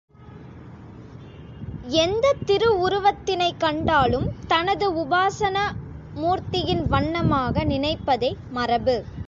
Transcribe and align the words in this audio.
எந்தத் 1.95 2.41
திருவுருவத் 2.45 3.21
தினைக் 3.25 3.57
கண்டாலும் 3.57 4.27
தனது 4.47 4.93
உபாசனா 4.95 5.65
மூர்த்தியின் 6.15 6.87
வண்ணமாக 6.87 7.65
நினைப்பதே 7.65 8.33
மரபு. 8.49 8.97